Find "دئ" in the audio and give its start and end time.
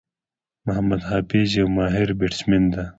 2.73-2.83